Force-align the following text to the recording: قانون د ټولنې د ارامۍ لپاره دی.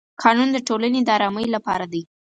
قانون 0.21 0.49
د 0.53 0.57
ټولنې 0.67 0.99
د 1.03 1.09
ارامۍ 1.17 1.45
لپاره 1.55 1.85
دی. 1.93 2.01